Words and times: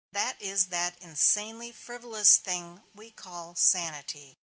This 0.11 0.33
is 0.39 0.65
that 0.69 0.97
insanely 0.99 1.71
frivolous 1.71 2.37
thing 2.37 2.81
we 2.95 3.11
call 3.11 3.53
sanity. 3.53 4.39